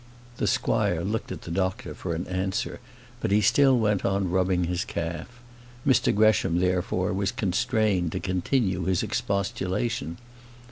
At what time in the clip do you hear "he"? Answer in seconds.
3.29-3.39